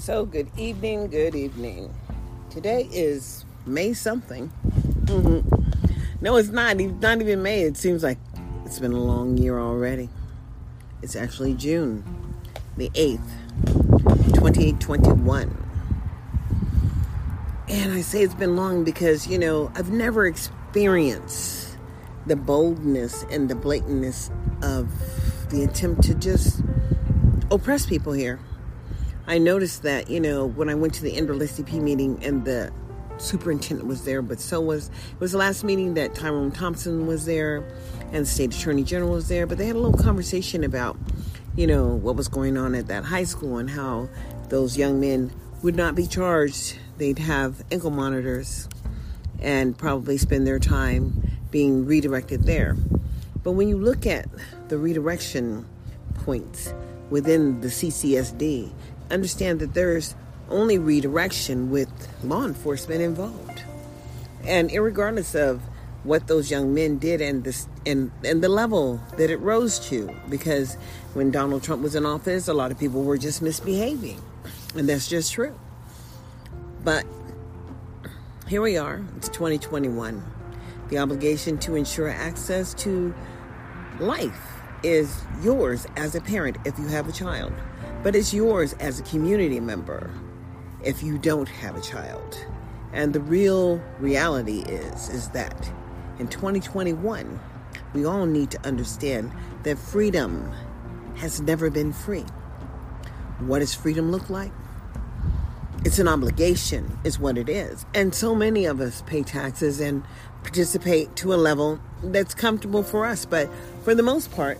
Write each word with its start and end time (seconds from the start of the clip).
So, 0.00 0.24
good 0.24 0.48
evening, 0.56 1.08
good 1.08 1.34
evening. 1.34 1.94
Today 2.48 2.88
is 2.90 3.44
May 3.66 3.92
something. 3.92 4.50
Mm-hmm. 5.04 6.22
No, 6.22 6.36
it's 6.36 6.48
not. 6.48 6.80
It's 6.80 7.02
not 7.02 7.20
even 7.20 7.42
May. 7.42 7.64
It 7.64 7.76
seems 7.76 8.02
like 8.02 8.16
it's 8.64 8.78
been 8.78 8.94
a 8.94 8.98
long 8.98 9.36
year 9.36 9.58
already. 9.58 10.08
It's 11.02 11.16
actually 11.16 11.52
June 11.52 12.02
the 12.78 12.88
8th, 12.94 13.28
2021. 14.32 15.68
And 17.68 17.92
I 17.92 18.00
say 18.00 18.22
it's 18.22 18.32
been 18.32 18.56
long 18.56 18.84
because, 18.84 19.26
you 19.26 19.38
know, 19.38 19.70
I've 19.74 19.90
never 19.90 20.24
experienced 20.24 21.76
the 22.24 22.36
boldness 22.36 23.26
and 23.30 23.50
the 23.50 23.54
blatantness 23.54 24.30
of 24.62 24.90
the 25.50 25.62
attempt 25.62 26.04
to 26.04 26.14
just 26.14 26.62
oppress 27.50 27.84
people 27.84 28.14
here 28.14 28.40
I 29.30 29.38
noticed 29.38 29.84
that, 29.84 30.10
you 30.10 30.18
know, 30.18 30.44
when 30.44 30.68
I 30.68 30.74
went 30.74 30.92
to 30.94 31.04
the 31.04 31.12
NAACP 31.12 31.80
meeting 31.80 32.18
and 32.24 32.44
the 32.44 32.72
superintendent 33.18 33.86
was 33.88 34.04
there, 34.04 34.22
but 34.22 34.40
so 34.40 34.60
was 34.60 34.88
it 34.88 35.20
was 35.20 35.30
the 35.30 35.38
last 35.38 35.62
meeting 35.62 35.94
that 35.94 36.16
Tyrone 36.16 36.50
Thompson 36.50 37.06
was 37.06 37.26
there 37.26 37.58
and 38.10 38.22
the 38.22 38.26
state 38.26 38.52
attorney 38.52 38.82
general 38.82 39.12
was 39.12 39.28
there, 39.28 39.46
but 39.46 39.56
they 39.56 39.68
had 39.68 39.76
a 39.76 39.78
little 39.78 40.02
conversation 40.02 40.64
about, 40.64 40.98
you 41.54 41.68
know, 41.68 41.86
what 41.86 42.16
was 42.16 42.26
going 42.26 42.56
on 42.56 42.74
at 42.74 42.88
that 42.88 43.04
high 43.04 43.22
school 43.22 43.58
and 43.58 43.70
how 43.70 44.08
those 44.48 44.76
young 44.76 44.98
men 44.98 45.30
would 45.62 45.76
not 45.76 45.94
be 45.94 46.08
charged. 46.08 46.76
They'd 46.98 47.20
have 47.20 47.62
ankle 47.70 47.90
monitors 47.90 48.68
and 49.38 49.78
probably 49.78 50.18
spend 50.18 50.44
their 50.44 50.58
time 50.58 51.38
being 51.52 51.86
redirected 51.86 52.46
there. 52.46 52.74
But 53.44 53.52
when 53.52 53.68
you 53.68 53.78
look 53.78 54.08
at 54.08 54.26
the 54.66 54.76
redirection 54.76 55.66
points 56.14 56.74
within 57.10 57.60
the 57.60 57.68
CCSD, 57.68 58.72
understand 59.10 59.60
that 59.60 59.74
there's 59.74 60.14
only 60.48 60.78
redirection 60.78 61.70
with 61.70 61.88
law 62.24 62.44
enforcement 62.44 63.00
involved. 63.00 63.62
And 64.44 64.70
regardless 64.72 65.34
of 65.34 65.62
what 66.02 66.26
those 66.26 66.50
young 66.50 66.72
men 66.72 66.98
did 66.98 67.20
and 67.20 67.44
this 67.44 67.68
and, 67.84 68.10
and 68.24 68.42
the 68.42 68.48
level 68.48 69.00
that 69.16 69.30
it 69.30 69.36
rose 69.36 69.78
to, 69.88 70.14
because 70.28 70.74
when 71.14 71.30
Donald 71.30 71.62
Trump 71.62 71.82
was 71.82 71.94
in 71.94 72.06
office, 72.06 72.48
a 72.48 72.54
lot 72.54 72.70
of 72.70 72.78
people 72.78 73.02
were 73.02 73.18
just 73.18 73.42
misbehaving. 73.42 74.20
And 74.74 74.88
that's 74.88 75.08
just 75.08 75.32
true. 75.32 75.58
But 76.84 77.04
here 78.48 78.62
we 78.62 78.76
are, 78.76 79.02
it's 79.16 79.28
2021. 79.28 80.22
The 80.88 80.98
obligation 80.98 81.58
to 81.58 81.76
ensure 81.76 82.08
access 82.08 82.74
to 82.74 83.14
life 84.00 84.60
is 84.82 85.22
yours 85.42 85.86
as 85.96 86.14
a 86.14 86.20
parent 86.20 86.56
if 86.64 86.78
you 86.78 86.86
have 86.86 87.08
a 87.08 87.12
child 87.12 87.52
but 88.02 88.16
it's 88.16 88.32
yours 88.32 88.72
as 88.74 89.00
a 89.00 89.02
community 89.04 89.60
member 89.60 90.10
if 90.82 91.02
you 91.02 91.18
don't 91.18 91.48
have 91.48 91.76
a 91.76 91.80
child. 91.80 92.46
And 92.92 93.12
the 93.12 93.20
real 93.20 93.80
reality 93.98 94.60
is 94.62 95.08
is 95.10 95.28
that 95.30 95.70
in 96.18 96.28
2021, 96.28 97.40
we 97.92 98.04
all 98.04 98.26
need 98.26 98.50
to 98.52 98.66
understand 98.66 99.32
that 99.62 99.78
freedom 99.78 100.50
has 101.16 101.40
never 101.40 101.70
been 101.70 101.92
free. 101.92 102.24
What 103.40 103.60
does 103.60 103.74
freedom 103.74 104.10
look 104.10 104.30
like? 104.30 104.52
It's 105.84 105.98
an 105.98 106.08
obligation, 106.08 106.98
is 107.04 107.18
what 107.18 107.38
it 107.38 107.48
is. 107.48 107.86
And 107.94 108.14
so 108.14 108.34
many 108.34 108.66
of 108.66 108.80
us 108.80 109.02
pay 109.06 109.22
taxes 109.22 109.80
and 109.80 110.02
participate 110.42 111.16
to 111.16 111.32
a 111.32 111.36
level 111.36 111.80
that's 112.02 112.34
comfortable 112.34 112.82
for 112.82 113.06
us. 113.06 113.24
But 113.24 113.50
for 113.82 113.94
the 113.94 114.02
most 114.02 114.30
part, 114.32 114.58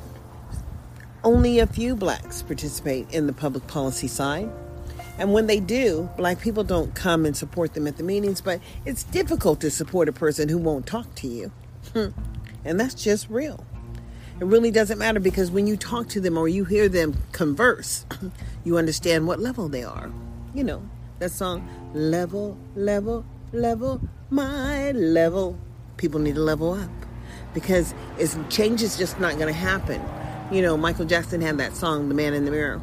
only 1.23 1.59
a 1.59 1.67
few 1.67 1.95
blacks 1.95 2.43
participate 2.43 3.13
in 3.13 3.27
the 3.27 3.33
public 3.33 3.67
policy 3.67 4.09
side. 4.09 4.51
And 5.19 5.33
when 5.33 5.47
they 5.47 5.61
do, 5.61 6.09
black 6.17 6.41
people 6.41 6.65
don't 6.65 6.95
come 6.95 7.27
and 7.27 7.37
support 7.37 7.75
them 7.75 7.87
at 7.87 7.99
the 7.99 8.03
meetings, 8.03 8.41
but 8.41 8.61
it's 8.87 9.05
difficult 9.05 9.61
to 9.61 9.71
support 9.71 10.09
a 10.09 10.13
person 10.13 10.49
who 10.49 10.57
won't 10.57 10.87
talk 10.87 11.15
to 11.17 11.29
you. 11.29 11.53
Hmm. 11.93 12.09
and 12.65 12.79
that's 12.79 12.95
just 12.95 13.29
real. 13.29 13.65
It 14.39 14.45
really 14.45 14.71
doesn't 14.71 14.99
matter 14.99 15.21
because 15.21 15.51
when 15.51 15.67
you 15.67 15.77
talk 15.77 16.09
to 16.11 16.21
them 16.21 16.39
or 16.39 16.49
you 16.49 16.65
hear 16.65 16.89
them 16.89 17.17
converse, 17.33 18.07
you 18.65 18.79
understand 18.79 19.27
what 19.27 19.41
level 19.41 19.69
they 19.69 19.85
are. 19.85 20.11
You 20.55 20.65
know, 20.65 20.83
that 21.19 21.31
song, 21.31 21.69
Level, 21.93 22.57
Level, 22.75 23.25
Level, 23.53 24.01
My 24.31 24.93
Level. 24.93 25.59
People 25.99 26.21
need 26.21 26.37
to 26.37 26.41
level 26.41 26.73
up 26.73 26.91
because 27.53 27.95
change 28.49 28.83
is 28.83 28.97
just 28.97 29.21
not 29.21 29.35
going 29.35 29.53
to 29.53 29.53
happen 29.53 30.01
you 30.51 30.63
know, 30.63 30.77
Michael 30.77 31.05
Jackson 31.05 31.41
had 31.41 31.59
that 31.59 31.77
song, 31.77 32.09
The 32.09 32.15
Man 32.15 32.35
in 32.35 32.45
the 32.45 32.51
Mirror. 32.51 32.81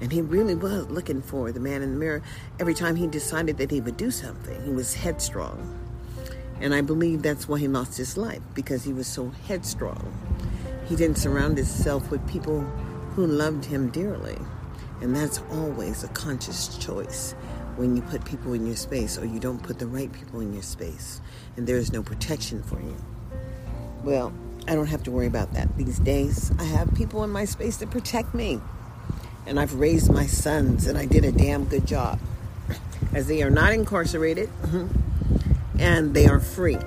And 0.00 0.10
he 0.10 0.22
really 0.22 0.54
was 0.54 0.88
looking 0.88 1.20
for 1.20 1.52
the 1.52 1.60
man 1.60 1.82
in 1.82 1.92
the 1.92 1.98
mirror 1.98 2.22
every 2.58 2.72
time 2.72 2.96
he 2.96 3.06
decided 3.06 3.58
that 3.58 3.70
he 3.70 3.82
would 3.82 3.98
do 3.98 4.10
something. 4.10 4.62
He 4.64 4.70
was 4.70 4.94
headstrong. 4.94 5.78
And 6.58 6.74
I 6.74 6.80
believe 6.80 7.22
that's 7.22 7.46
why 7.46 7.58
he 7.58 7.68
lost 7.68 7.98
his 7.98 8.16
life, 8.16 8.40
because 8.54 8.82
he 8.82 8.94
was 8.94 9.06
so 9.06 9.28
headstrong. 9.46 10.12
He 10.86 10.96
didn't 10.96 11.18
surround 11.18 11.58
himself 11.58 12.10
with 12.10 12.26
people 12.26 12.60
who 13.14 13.26
loved 13.26 13.66
him 13.66 13.90
dearly. 13.90 14.38
And 15.02 15.14
that's 15.14 15.42
always 15.50 16.02
a 16.02 16.08
conscious 16.08 16.78
choice 16.78 17.34
when 17.76 17.96
you 17.96 18.02
put 18.02 18.24
people 18.24 18.52
in 18.54 18.66
your 18.66 18.76
space 18.76 19.18
or 19.18 19.26
you 19.26 19.38
don't 19.38 19.62
put 19.62 19.78
the 19.78 19.86
right 19.86 20.12
people 20.12 20.40
in 20.40 20.52
your 20.52 20.62
space 20.62 21.20
and 21.56 21.66
there 21.66 21.76
is 21.76 21.92
no 21.92 22.02
protection 22.02 22.62
for 22.62 22.80
you. 22.80 22.96
Well, 24.02 24.32
I 24.70 24.76
don't 24.76 24.86
have 24.86 25.02
to 25.02 25.10
worry 25.10 25.26
about 25.26 25.52
that 25.54 25.76
these 25.76 25.98
days. 25.98 26.52
I 26.60 26.62
have 26.62 26.94
people 26.94 27.24
in 27.24 27.30
my 27.30 27.44
space 27.44 27.78
to 27.78 27.88
protect 27.88 28.34
me. 28.34 28.60
And 29.44 29.58
I've 29.58 29.74
raised 29.74 30.12
my 30.12 30.26
sons, 30.26 30.86
and 30.86 30.96
I 30.96 31.06
did 31.06 31.24
a 31.24 31.32
damn 31.32 31.64
good 31.64 31.84
job. 31.84 32.20
As 33.12 33.26
they 33.26 33.42
are 33.42 33.50
not 33.50 33.72
incarcerated, 33.72 34.48
uh-huh, 34.62 34.84
and 35.80 36.14
they 36.14 36.28
are 36.28 36.38
free. 36.38 36.78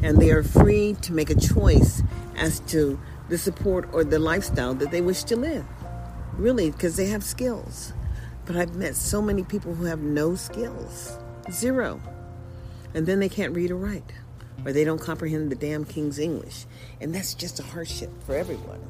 And 0.00 0.18
they 0.18 0.30
are 0.30 0.44
free 0.44 0.96
to 1.02 1.12
make 1.12 1.28
a 1.28 1.34
choice 1.34 2.04
as 2.36 2.60
to 2.68 3.00
the 3.28 3.36
support 3.36 3.88
or 3.92 4.04
the 4.04 4.20
lifestyle 4.20 4.72
that 4.74 4.92
they 4.92 5.00
wish 5.00 5.24
to 5.24 5.34
live. 5.34 5.64
Really, 6.34 6.70
because 6.70 6.96
they 6.96 7.08
have 7.08 7.24
skills. 7.24 7.92
But 8.46 8.54
I've 8.54 8.76
met 8.76 8.94
so 8.94 9.20
many 9.20 9.42
people 9.42 9.74
who 9.74 9.86
have 9.86 9.98
no 9.98 10.36
skills 10.36 11.18
zero. 11.50 12.00
And 12.94 13.06
then 13.06 13.18
they 13.18 13.28
can't 13.28 13.52
read 13.56 13.72
or 13.72 13.76
write 13.76 14.12
or 14.64 14.72
they 14.72 14.84
don't 14.84 15.00
comprehend 15.00 15.50
the 15.50 15.56
damn 15.56 15.84
King's 15.84 16.18
English. 16.18 16.66
And 17.00 17.14
that's 17.14 17.34
just 17.34 17.60
a 17.60 17.62
hardship 17.62 18.10
for 18.24 18.34
everyone. 18.34 18.80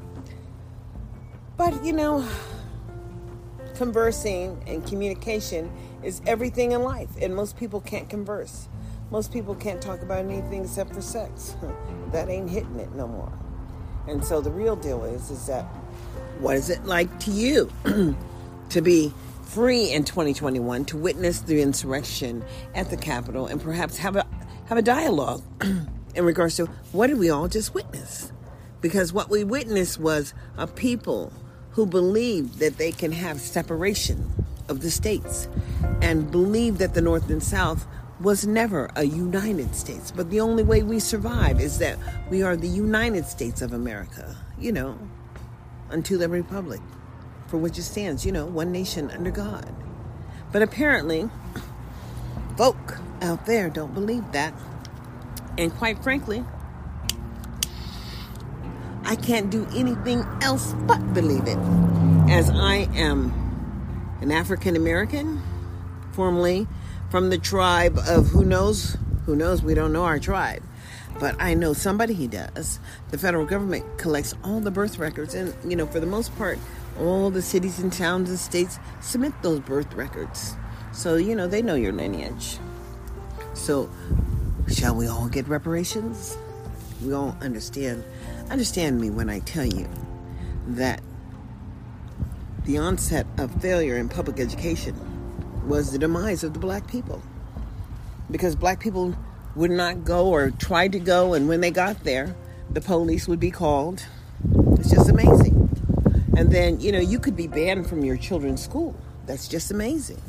But, 1.57 1.83
you 1.83 1.93
know, 1.93 2.27
conversing 3.75 4.63
and 4.67 4.85
communication 4.85 5.71
is 6.03 6.21
everything 6.25 6.71
in 6.71 6.83
life, 6.83 7.09
and 7.21 7.35
most 7.35 7.57
people 7.57 7.81
can't 7.81 8.09
converse. 8.09 8.67
Most 9.11 9.33
people 9.33 9.55
can't 9.55 9.81
talk 9.81 10.01
about 10.01 10.19
anything 10.19 10.63
except 10.63 10.93
for 10.93 11.01
sex. 11.01 11.55
that 12.11 12.29
ain't 12.29 12.49
hitting 12.49 12.79
it 12.79 12.93
no 12.93 13.07
more. 13.07 13.31
And 14.07 14.23
so 14.23 14.41
the 14.41 14.51
real 14.51 14.75
deal 14.75 15.03
is 15.03 15.29
is 15.29 15.45
that 15.47 15.63
what 16.39 16.55
is 16.55 16.69
it 16.69 16.85
like 16.85 17.19
to 17.21 17.31
you 17.31 17.71
to 18.69 18.81
be 18.81 19.13
free 19.43 19.91
in 19.91 20.03
2021 20.03 20.85
to 20.85 20.97
witness 20.97 21.39
the 21.41 21.61
insurrection 21.61 22.43
at 22.75 22.89
the 22.89 22.97
Capitol 22.97 23.47
and 23.47 23.61
perhaps 23.61 23.97
have 23.97 24.15
a 24.15 24.25
have 24.69 24.77
a 24.77 24.83
dialogue 24.83 25.41
in 26.15 26.23
regards 26.23 26.55
to 26.55 26.67
what 26.91 27.07
did 27.07 27.17
we 27.17 27.31
all 27.31 27.47
just 27.47 27.73
witness? 27.73 28.31
Because 28.81 29.11
what 29.11 29.27
we 29.27 29.43
witnessed 29.43 29.99
was 29.99 30.35
a 30.57 30.67
people 30.67 31.33
who 31.71 31.87
believe 31.87 32.59
that 32.59 32.77
they 32.77 32.91
can 32.91 33.11
have 33.11 33.41
separation 33.41 34.45
of 34.67 34.81
the 34.81 34.91
states 34.91 35.47
and 36.03 36.29
believe 36.29 36.77
that 36.77 36.93
the 36.93 37.01
North 37.01 37.31
and 37.31 37.41
South 37.41 37.87
was 38.21 38.45
never 38.45 38.91
a 38.95 39.05
United 39.05 39.73
States. 39.73 40.11
But 40.11 40.29
the 40.29 40.39
only 40.39 40.61
way 40.61 40.83
we 40.83 40.99
survive 40.99 41.59
is 41.59 41.79
that 41.79 41.97
we 42.29 42.43
are 42.43 42.55
the 42.55 42.67
United 42.67 43.25
States 43.25 43.63
of 43.63 43.73
America, 43.73 44.37
you 44.59 44.71
know, 44.71 44.99
unto 45.89 46.15
the 46.15 46.29
Republic 46.29 46.81
for 47.47 47.57
which 47.57 47.79
it 47.79 47.83
stands, 47.83 48.23
you 48.23 48.31
know, 48.31 48.45
one 48.45 48.71
nation 48.71 49.09
under 49.09 49.31
God. 49.31 49.73
But 50.51 50.61
apparently, 50.61 51.27
out 53.21 53.45
there 53.45 53.69
don't 53.69 53.93
believe 53.93 54.31
that. 54.31 54.53
And 55.57 55.73
quite 55.73 56.01
frankly, 56.03 56.43
I 59.03 59.15
can't 59.15 59.49
do 59.49 59.67
anything 59.75 60.25
else 60.41 60.73
but 60.87 61.13
believe 61.13 61.47
it. 61.47 61.57
As 62.29 62.49
I 62.49 62.87
am 62.93 63.33
an 64.21 64.31
African 64.31 64.75
American, 64.75 65.41
formerly 66.11 66.67
from 67.09 67.29
the 67.29 67.37
tribe 67.37 67.97
of 68.07 68.27
who 68.27 68.45
knows, 68.45 68.97
who 69.25 69.35
knows, 69.35 69.63
we 69.63 69.73
don't 69.73 69.91
know 69.91 70.03
our 70.03 70.19
tribe. 70.19 70.61
But 71.19 71.35
I 71.41 71.53
know 71.55 71.73
somebody 71.73 72.13
he 72.13 72.27
does. 72.27 72.79
The 73.09 73.17
federal 73.17 73.45
government 73.45 73.97
collects 73.97 74.35
all 74.43 74.59
the 74.59 74.71
birth 74.71 74.99
records, 74.99 75.33
and 75.33 75.53
you 75.69 75.75
know, 75.75 75.87
for 75.87 75.99
the 75.99 76.05
most 76.05 76.35
part, 76.37 76.59
all 76.99 77.29
the 77.29 77.41
cities 77.41 77.79
and 77.79 77.91
towns 77.91 78.29
and 78.29 78.39
states 78.39 78.79
submit 79.01 79.33
those 79.41 79.59
birth 79.61 79.93
records. 79.93 80.55
So, 80.91 81.15
you 81.15 81.35
know, 81.35 81.47
they 81.47 81.61
know 81.61 81.75
your 81.75 81.93
lineage. 81.93 82.59
So, 83.59 83.89
shall 84.69 84.95
we 84.95 85.07
all 85.07 85.27
get 85.27 85.47
reparations? 85.47 86.37
We 87.03 87.13
all 87.13 87.35
understand. 87.41 88.03
Understand 88.49 88.99
me 89.01 89.09
when 89.09 89.29
I 89.29 89.39
tell 89.39 89.65
you 89.65 89.87
that 90.67 91.01
the 92.63 92.77
onset 92.77 93.27
of 93.37 93.61
failure 93.61 93.97
in 93.97 94.07
public 94.07 94.39
education 94.39 94.95
was 95.67 95.91
the 95.91 95.99
demise 95.99 96.43
of 96.43 96.53
the 96.53 96.59
black 96.59 96.87
people. 96.87 97.21
Because 98.31 98.55
black 98.55 98.79
people 98.79 99.13
would 99.55 99.71
not 99.71 100.05
go 100.05 100.29
or 100.29 100.51
tried 100.51 100.93
to 100.93 100.99
go, 100.99 101.33
and 101.33 101.49
when 101.49 101.59
they 101.59 101.69
got 101.69 102.05
there, 102.05 102.35
the 102.71 102.81
police 102.81 103.27
would 103.27 103.41
be 103.41 103.51
called. 103.51 104.05
It's 104.79 104.89
just 104.89 105.09
amazing. 105.09 105.69
And 106.37 106.49
then, 106.49 106.79
you 106.79 106.93
know, 106.93 106.99
you 106.99 107.19
could 107.19 107.35
be 107.35 107.47
banned 107.47 107.87
from 107.87 108.05
your 108.05 108.15
children's 108.15 108.63
school. 108.63 108.95
That's 109.25 109.49
just 109.49 109.69
amazing. 109.69 110.21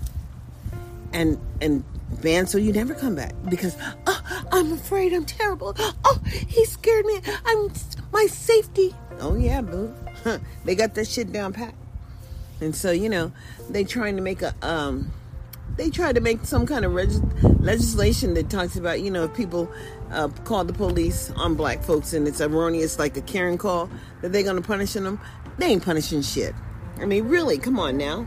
And 1.13 1.39
and 1.61 1.85
banned 2.23 2.49
so 2.49 2.59
you 2.59 2.73
never 2.73 2.95
come 2.95 3.15
back 3.15 3.35
because 3.49 3.77
oh, 4.07 4.47
I'm 4.53 4.73
afraid 4.73 5.13
I'm 5.13 5.25
terrible. 5.25 5.75
Oh, 6.05 6.21
he 6.25 6.65
scared 6.65 7.07
me. 7.07 7.21
I'm 7.45 7.71
my 8.13 8.27
safety. 8.27 8.95
Oh 9.21 9.35
yeah, 9.35 9.61
boo. 9.61 9.95
they 10.65 10.75
got 10.75 10.95
that 10.95 11.07
shit 11.07 11.33
down 11.33 11.53
pat. 11.53 11.75
And 12.61 12.75
so, 12.75 12.91
you 12.91 13.09
know, 13.09 13.33
they 13.71 13.85
trying 13.85 14.17
to 14.17 14.23
make 14.23 14.43
a 14.43 14.55
um 14.63 15.11
they 15.77 15.89
try 15.89 16.13
to 16.13 16.21
make 16.21 16.45
some 16.45 16.67
kind 16.67 16.85
of 16.85 16.93
legislation 17.63 18.35
that 18.35 18.51
talks 18.51 18.77
about, 18.77 19.01
you 19.01 19.11
know, 19.11 19.25
if 19.25 19.35
people 19.35 19.71
uh, 20.11 20.29
call 20.45 20.65
the 20.65 20.73
police 20.73 21.31
on 21.37 21.55
black 21.55 21.83
folks 21.83 22.13
and 22.13 22.27
it's 22.29 22.41
erroneous, 22.41 22.99
like 22.99 23.17
a 23.17 23.23
Karen 23.23 23.57
call, 23.57 23.89
that 24.21 24.33
they're 24.33 24.43
to 24.43 24.61
punish 24.61 24.93
them. 24.93 25.21
They 25.59 25.67
ain't 25.67 25.85
punishing 25.85 26.23
shit. 26.23 26.55
I 27.01 27.07
mean, 27.07 27.29
really, 27.29 27.57
come 27.57 27.79
on 27.79 27.97
now. 27.97 28.27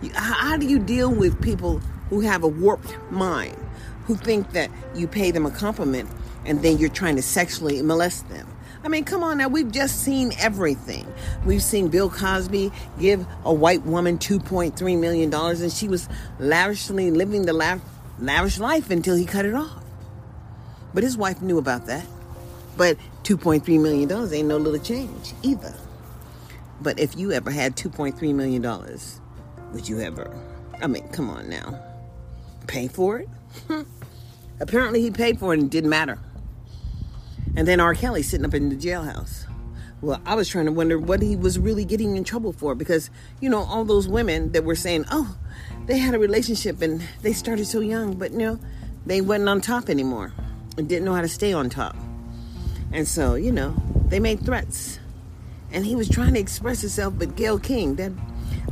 You, 0.00 0.10
how 0.14 0.56
do 0.56 0.66
you 0.66 0.78
deal 0.78 1.12
with 1.12 1.40
people 1.42 1.82
who 2.08 2.20
have 2.20 2.42
a 2.42 2.48
warped 2.48 2.96
mind, 3.10 3.56
who 4.04 4.16
think 4.16 4.52
that 4.52 4.70
you 4.94 5.06
pay 5.06 5.30
them 5.30 5.46
a 5.46 5.50
compliment 5.50 6.08
and 6.44 6.62
then 6.62 6.78
you're 6.78 6.90
trying 6.90 7.16
to 7.16 7.22
sexually 7.22 7.82
molest 7.82 8.28
them? 8.28 8.46
I 8.84 8.88
mean, 8.88 9.04
come 9.04 9.24
on 9.24 9.38
now. 9.38 9.48
We've 9.48 9.70
just 9.72 10.02
seen 10.02 10.32
everything. 10.38 11.12
We've 11.44 11.62
seen 11.62 11.88
Bill 11.88 12.08
Cosby 12.08 12.70
give 13.00 13.26
a 13.44 13.52
white 13.52 13.82
woman 13.82 14.18
$2.3 14.18 15.00
million 15.00 15.34
and 15.34 15.72
she 15.72 15.88
was 15.88 16.08
lavishly 16.38 17.10
living 17.10 17.46
the 17.46 17.52
lav- 17.52 17.82
lavish 18.20 18.58
life 18.58 18.90
until 18.90 19.16
he 19.16 19.24
cut 19.24 19.44
it 19.44 19.54
off. 19.54 19.82
But 20.94 21.02
his 21.02 21.16
wife 21.16 21.42
knew 21.42 21.58
about 21.58 21.86
that. 21.86 22.06
But 22.76 22.96
$2.3 23.24 23.80
million 23.80 24.10
ain't 24.32 24.48
no 24.48 24.56
little 24.56 24.78
change 24.78 25.32
either. 25.42 25.74
But 26.80 27.00
if 27.00 27.16
you 27.16 27.32
ever 27.32 27.50
had 27.50 27.76
$2.3 27.76 28.34
million, 28.34 28.62
would 29.72 29.88
you 29.88 30.00
ever, 30.00 30.32
I 30.80 30.86
mean, 30.86 31.08
come 31.08 31.28
on 31.30 31.48
now, 31.48 31.82
pay 32.66 32.88
for 32.88 33.18
it? 33.18 33.28
Apparently 34.60 35.00
he 35.00 35.10
paid 35.10 35.38
for 35.38 35.52
it 35.52 35.58
and 35.58 35.68
it 35.68 35.70
didn't 35.70 35.90
matter. 35.90 36.18
And 37.56 37.66
then 37.66 37.80
R. 37.80 37.94
Kelly 37.94 38.22
sitting 38.22 38.44
up 38.44 38.54
in 38.54 38.68
the 38.68 38.76
jailhouse. 38.76 39.44
Well, 40.02 40.20
I 40.26 40.34
was 40.34 40.48
trying 40.48 40.66
to 40.66 40.72
wonder 40.72 40.98
what 40.98 41.22
he 41.22 41.36
was 41.36 41.58
really 41.58 41.84
getting 41.84 42.16
in 42.16 42.24
trouble 42.24 42.52
for 42.52 42.74
because, 42.74 43.08
you 43.40 43.48
know, 43.48 43.60
all 43.60 43.84
those 43.84 44.08
women 44.08 44.52
that 44.52 44.64
were 44.64 44.74
saying, 44.74 45.06
oh, 45.10 45.36
they 45.86 45.98
had 45.98 46.14
a 46.14 46.18
relationship 46.18 46.82
and 46.82 47.02
they 47.22 47.32
started 47.32 47.66
so 47.66 47.80
young, 47.80 48.14
but 48.14 48.32
you 48.32 48.38
know, 48.38 48.58
they 49.06 49.20
wasn't 49.20 49.48
on 49.48 49.60
top 49.60 49.88
anymore 49.88 50.32
and 50.76 50.88
didn't 50.88 51.04
know 51.04 51.14
how 51.14 51.22
to 51.22 51.28
stay 51.28 51.52
on 51.52 51.70
top. 51.70 51.96
And 52.92 53.08
so, 53.08 53.34
you 53.34 53.52
know, 53.52 53.74
they 54.08 54.20
made 54.20 54.44
threats. 54.44 54.98
And 55.72 55.84
he 55.84 55.96
was 55.96 56.08
trying 56.08 56.34
to 56.34 56.40
express 56.40 56.82
himself, 56.82 57.14
but 57.18 57.36
Gayle 57.36 57.58
King, 57.58 57.96
that, 57.96 58.12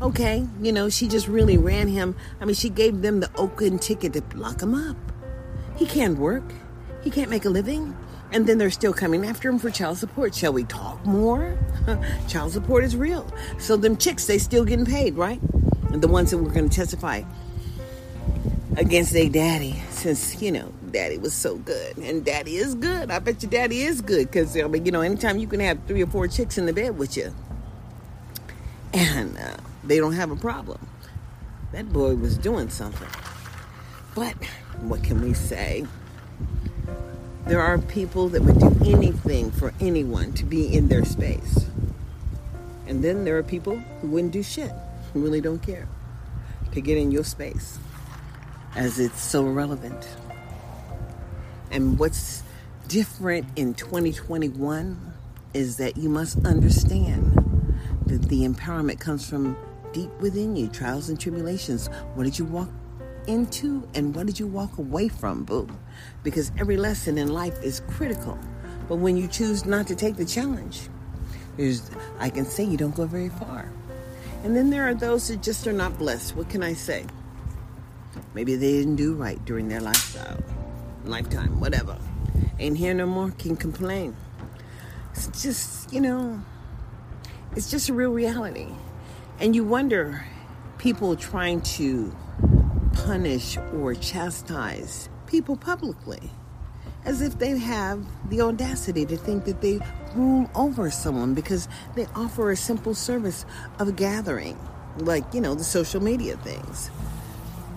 okay, 0.03 0.47
you 0.61 0.73
know, 0.73 0.89
she 0.89 1.09
just 1.09 1.29
really 1.29 1.59
ran 1.59 1.89
him. 1.89 2.17
I 2.41 2.45
mean, 2.45 2.55
she 2.55 2.69
gave 2.69 3.03
them 3.03 3.21
the 3.21 3.31
Oakland 3.37 3.83
ticket 3.83 4.13
to 4.13 4.23
lock 4.37 4.63
him 4.63 4.75
up. 4.75 4.97
He 5.77 5.87
can't 5.87 6.19
work, 6.19 6.45
he 7.03 7.11
can't 7.11 7.31
make 7.31 7.45
a 7.45 7.51
living. 7.51 7.97
And 8.33 8.49
then 8.49 8.59
they're 8.59 8.71
still 8.71 8.93
coming 8.93 9.25
after 9.27 9.49
him 9.49 9.61
for 9.61 9.71
child 9.71 9.99
support. 9.99 10.35
Shall 10.35 10.53
we 10.53 10.65
talk 10.65 11.05
more? 11.07 11.57
child 12.29 12.51
support 12.53 12.83
is 12.83 12.97
real. 12.97 13.33
So 13.59 13.77
them 13.77 13.97
chicks, 13.97 14.27
they 14.27 14.39
still 14.39 14.65
getting 14.65 14.87
paid, 14.87 15.15
right? 15.15 15.41
And 15.93 16.03
the 16.03 16.09
ones 16.09 16.33
that 16.33 16.39
were 16.39 16.51
going 16.51 16.69
to 16.69 16.75
testify 16.75 17.23
against 18.77 19.13
their 19.13 19.29
daddy, 19.29 19.81
since 19.91 20.41
you 20.43 20.51
know 20.51 20.73
daddy 20.91 21.19
was 21.19 21.33
so 21.33 21.57
good, 21.59 21.97
and 21.99 22.25
daddy 22.25 22.57
is 22.57 22.75
good. 22.75 23.11
I 23.11 23.19
bet 23.21 23.43
your 23.43 23.51
daddy 23.51 23.83
is 23.83 24.01
good 24.01 24.27
because 24.27 24.57
I 24.57 24.63
mean, 24.65 24.85
you 24.85 24.93
know, 24.93 25.01
anytime 25.01 25.39
you 25.39 25.47
can 25.47 25.61
have 25.61 25.79
three 25.87 26.03
or 26.03 26.07
four 26.07 26.27
chicks 26.27 26.59
in 26.59 26.67
the 26.67 26.73
bed 26.73 26.99
with 26.99 27.17
you, 27.17 27.33
and 28.93 29.39
uh, 29.39 29.57
they 29.87 29.99
don't 29.99 30.13
have 30.13 30.31
a 30.31 30.37
problem. 30.37 30.79
That 31.73 31.93
boy 31.93 32.15
was 32.15 32.39
doing 32.39 32.69
something. 32.69 33.09
But 34.15 34.35
what 34.81 35.03
can 35.03 35.21
we 35.21 35.35
say? 35.35 35.87
There 37.47 37.61
are 37.61 37.79
people 37.79 38.29
that 38.31 38.43
would 38.43 38.59
do 38.59 38.91
anything 38.91 39.51
for 39.51 39.75
anyone 39.81 40.33
to 40.35 40.45
be 40.45 40.73
in 40.73 40.89
their 40.89 41.05
space. 41.05 41.67
And 42.87 43.03
then 43.03 43.25
there 43.25 43.37
are 43.39 43.43
people 43.43 43.77
who 44.01 44.09
wouldn't 44.09 44.33
do 44.33 44.43
shit, 44.43 44.73
who 45.13 45.23
really 45.23 45.41
don't 45.41 45.61
care 45.61 45.89
to 46.73 46.81
get 46.81 46.97
in 46.97 47.11
your 47.11 47.25
space 47.25 47.79
as 48.77 48.99
it's 48.99 49.21
so 49.21 49.45
relevant. 49.45 50.09
And 51.71 51.99
what's 51.99 52.43
different 52.89 53.47
in 53.57 53.75
2021 53.75 55.13
is 55.55 55.77
that 55.77 55.97
you 55.97 56.09
must 56.09 56.45
understand 56.45 57.35
that 58.07 58.23
the 58.29 58.47
empowerment 58.47 59.01
comes 59.01 59.29
from 59.29 59.57
deep 59.95 60.11
within 60.21 60.55
you, 60.55 60.69
trials 60.69 61.09
and 61.09 61.19
tribulations. 61.19 61.87
What 62.15 62.25
did 62.25 62.39
you 62.39 62.45
walk 62.45 62.69
into 63.27 63.89
and 63.95 64.15
what 64.15 64.27
did 64.27 64.39
you 64.39 64.47
walk 64.47 64.77
away 64.77 65.09
from, 65.09 65.45
boo? 65.45 65.67
Because 66.23 66.53
every 66.59 66.77
lesson 66.77 67.17
in 67.17 67.29
life 67.29 67.63
is 67.63 67.81
critical. 67.89 68.39
But 68.87 68.97
when 68.97 69.17
you 69.17 69.27
choose 69.29 69.65
not 69.65 69.87
to 69.87 69.95
take 69.95 70.17
the 70.17 70.27
challenge, 70.27 70.91
I 72.19 72.29
can 72.29 72.45
say 72.45 72.65
you 72.65 72.77
don't 72.77 72.95
go 72.95 73.07
very 73.07 73.31
far. 73.31 73.71
And 74.43 74.55
then 74.55 74.69
there 74.69 74.87
are 74.87 74.95
those 74.95 75.29
that 75.29 75.43
just 75.43 75.67
are 75.67 75.73
not 75.73 75.97
blessed. 75.97 76.37
What 76.37 76.51
can 76.51 76.63
I 76.63 76.75
say? 76.75 77.07
Maybe 78.35 78.57
they 78.57 78.73
didn't 78.73 78.97
do 78.97 79.15
right 79.15 79.43
during 79.47 79.69
their 79.69 79.81
lifestyle, 79.81 80.39
lifetime, 81.05 81.61
whatever. 81.61 81.97
Ain't 82.59 82.77
here 82.77 82.93
no 82.93 83.07
more, 83.07 83.31
can 83.39 83.57
complain. 83.57 84.15
It's 85.13 85.29
just, 85.43 85.93
you 85.93 86.01
know, 86.01 86.43
it's 87.57 87.71
just 87.71 87.89
a 87.89 87.95
real 87.95 88.11
reality. 88.11 88.67
And 89.41 89.55
you 89.55 89.65
wonder, 89.65 90.25
people 90.79 91.17
trying 91.17 91.61
to 91.61 92.15
punish 92.93 93.57
or 93.75 93.95
chastise 93.95 95.09
people 95.27 95.57
publicly 95.57 96.31
as 97.05 97.21
if 97.21 97.39
they 97.39 97.59
have 97.59 98.07
the 98.31 98.41
audacity 98.41 99.05
to 99.05 99.17
think 99.17 99.45
that 99.45 99.61
they 99.61 99.81
rule 100.15 100.49
over 100.55 100.91
someone 100.91 101.35
because 101.35 101.69
they 101.97 102.07
offer 102.15 102.51
a 102.51 102.57
simple 102.57 102.95
service 102.95 103.45
of 103.79 103.97
gathering, 103.97 104.59
like, 104.99 105.25
you 105.35 105.41
know, 105.41 105.55
the 105.55 105.65
social 105.65 106.01
media 106.01 106.37
things. 106.39 106.91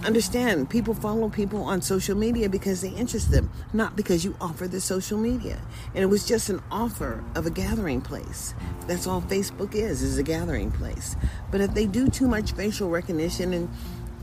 Understand, 0.05 0.69
people 0.69 0.93
follow 0.93 1.27
people 1.27 1.63
on 1.63 1.81
social 1.81 2.15
media 2.15 2.47
because 2.47 2.81
they 2.81 2.89
interest 2.89 3.31
them, 3.31 3.49
not 3.73 3.95
because 3.95 4.23
you 4.23 4.35
offer 4.39 4.67
the 4.67 4.79
social 4.79 5.17
media. 5.17 5.59
And 5.93 6.03
it 6.03 6.05
was 6.05 6.25
just 6.25 6.49
an 6.49 6.61
offer 6.71 7.23
of 7.35 7.45
a 7.45 7.49
gathering 7.49 8.01
place. 8.01 8.53
That's 8.85 9.07
all 9.07 9.21
Facebook 9.21 9.73
is, 9.73 10.01
is 10.01 10.17
a 10.17 10.23
gathering 10.23 10.71
place. 10.71 11.15
But 11.51 11.61
if 11.61 11.73
they 11.73 11.87
do 11.87 12.09
too 12.09 12.27
much 12.27 12.51
facial 12.53 12.89
recognition 12.89 13.53
and 13.53 13.69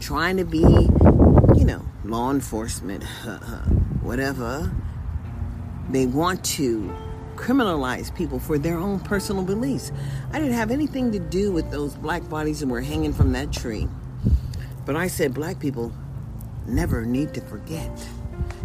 trying 0.01 0.37
to 0.37 0.45
be, 0.45 0.61
you 0.61 1.65
know, 1.65 1.83
law 2.05 2.31
enforcement, 2.31 3.03
whatever, 4.03 4.73
they 5.91 6.07
want 6.07 6.45
to 6.45 6.95
criminalize 7.35 8.15
people 8.15 8.39
for 8.39 8.59
their 8.59 8.79
own 8.79 9.01
personal 9.01 9.43
beliefs. 9.43 9.93
I 10.33 10.39
didn't 10.39 10.55
have 10.55 10.71
anything 10.71 11.11
to 11.13 11.19
do 11.19 11.53
with 11.53 11.71
those 11.73 11.95
black 11.97 12.29
bodies 12.29 12.61
that 12.61 12.69
were 12.69 12.81
hanging 12.81 13.13
from 13.13 13.33
that 13.33 13.53
tree. 13.53 13.89
But 14.85 14.97
I 14.97 15.07
said 15.07 15.35
black 15.35 15.59
people 15.59 15.93
never 16.67 17.05
need 17.05 17.35
to 17.35 17.41
forget. 17.43 17.91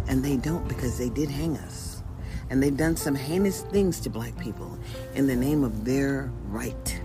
And 0.08 0.24
they 0.24 0.36
don't 0.36 0.66
because 0.68 0.98
they 0.98 1.08
did 1.08 1.30
hang 1.30 1.56
us. 1.58 2.02
And 2.50 2.62
they've 2.62 2.76
done 2.76 2.96
some 2.96 3.14
heinous 3.14 3.62
things 3.62 4.00
to 4.00 4.10
black 4.10 4.36
people 4.38 4.78
in 5.14 5.26
the 5.26 5.36
name 5.36 5.62
of 5.62 5.84
their 5.84 6.30
right 6.48 7.00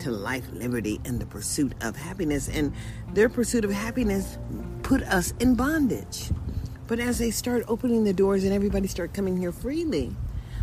to 0.00 0.10
life, 0.10 0.46
liberty, 0.52 1.00
and 1.04 1.20
the 1.20 1.26
pursuit 1.26 1.72
of 1.80 1.96
happiness. 1.96 2.48
And 2.48 2.72
their 3.12 3.28
pursuit 3.28 3.64
of 3.64 3.70
happiness 3.70 4.38
put 4.82 5.02
us 5.02 5.34
in 5.40 5.54
bondage. 5.54 6.30
But 6.86 6.98
as 6.98 7.18
they 7.18 7.30
start 7.30 7.64
opening 7.68 8.04
the 8.04 8.12
doors 8.12 8.44
and 8.44 8.52
everybody 8.52 8.88
start 8.88 9.12
coming 9.12 9.36
here 9.36 9.52
freely, 9.52 10.16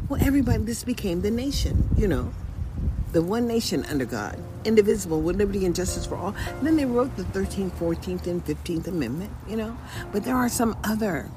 well, 0.10 0.22
everybody, 0.22 0.64
this 0.64 0.84
became 0.84 1.22
the 1.22 1.32
nation, 1.32 1.90
you 1.98 2.08
know, 2.08 2.32
the 3.12 3.22
one 3.22 3.48
nation 3.48 3.86
under 3.86 4.06
God, 4.06 4.38
indivisible, 4.66 5.22
with 5.22 5.38
liberty 5.38 5.66
and 5.66 5.76
justice 5.76 6.06
for 6.06 6.16
all. 6.16 6.36
And 6.36 6.68
then 6.68 6.76
they 6.76 6.86
wrote 6.86 7.16
the 7.16 7.24
13th, 7.24 7.72
14th, 7.72 8.28
and 8.28 8.46
15th 8.46 8.88
Amendment, 8.88 9.32
you 9.48 9.56
know. 9.56 9.78
But 10.12 10.24
there 10.24 10.36
are 10.36 10.50
some 10.50 10.76
other 10.84 11.30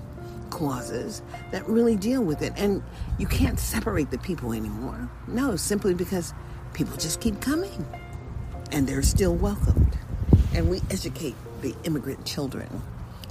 clauses 0.51 1.23
that 1.53 1.67
really 1.69 1.97
deal 1.97 2.23
with 2.23 2.43
it. 2.43 2.53
And 2.57 2.83
you 3.19 3.27
can't 3.27 3.61
separate 3.61 4.11
the 4.11 4.19
people 4.19 4.53
anymore. 4.53 5.09
No, 5.27 5.57
simply 5.57 5.95
because 5.95 6.33
people 6.73 6.97
just 6.97 7.21
keep 7.21 7.41
coming 7.41 7.87
and 8.73 8.87
they're 8.87 9.03
still 9.03 9.35
welcomed. 9.35 9.97
And 10.55 10.69
we 10.71 10.81
educate 10.91 11.37
the 11.61 11.75
immigrant 11.85 12.25
children 12.25 12.83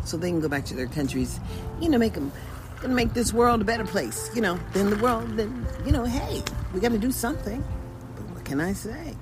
so 0.03 0.17
they 0.17 0.29
can 0.29 0.39
go 0.39 0.48
back 0.48 0.65
to 0.65 0.74
their 0.74 0.88
countries, 0.88 1.39
you 1.82 1.89
know, 1.89 1.98
make 1.98 2.13
them 2.13 2.32
gonna 2.82 2.94
make 2.94 3.13
this 3.13 3.34
world 3.34 3.62
a 3.62 3.65
better 3.65 3.86
place, 3.86 4.29
you 4.36 4.41
know, 4.41 4.60
than 4.74 4.89
the 4.89 4.98
world. 4.98 5.36
Then, 5.36 5.65
you 5.86 5.91
know, 5.91 6.06
hey, 6.06 6.44
we 6.74 6.79
got 6.79 6.91
to 6.91 7.00
do 7.00 7.12
something 7.12 7.63
can 8.47 8.61
I 8.61 8.71
say? 8.71 9.13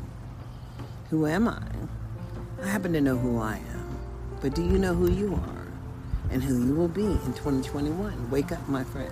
Who 1.09 1.25
am 1.25 1.47
I? 1.47 1.59
I 2.61 2.67
happen 2.67 2.93
to 2.93 3.01
know 3.01 3.17
who 3.17 3.39
I 3.39 3.55
am. 3.55 3.99
But 4.39 4.53
do 4.53 4.63
you 4.63 4.77
know 4.77 4.93
who 4.93 5.09
you 5.09 5.33
are 5.33 5.67
and 6.29 6.43
who 6.43 6.63
you 6.63 6.75
will 6.75 6.87
be 6.87 7.05
in 7.05 7.33
2021? 7.33 8.29
Wake 8.29 8.51
up, 8.51 8.69
my 8.69 8.83
friend. 8.83 9.11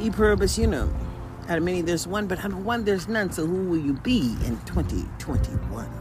E 0.00 0.08
pluribus 0.08 0.56
unum. 0.56 0.90
Out 1.46 1.58
of 1.58 1.62
many, 1.62 1.82
there's 1.82 2.06
one, 2.06 2.26
but 2.26 2.38
out 2.38 2.52
of 2.52 2.64
one, 2.64 2.86
there's 2.86 3.06
none. 3.06 3.30
So 3.30 3.44
who 3.44 3.68
will 3.68 3.76
you 3.76 3.92
be 3.92 4.34
in 4.46 4.56
2021? 4.64 5.97